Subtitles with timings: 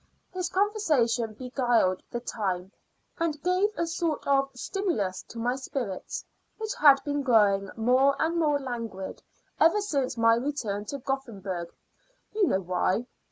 [0.33, 2.71] His conversation beguiled the time,
[3.19, 6.25] and gave a sort of stimulus to my spirits,
[6.57, 9.21] which had been growing more and more languid
[9.59, 11.71] ever since my return to Gothenburg;
[12.33, 13.05] you know why.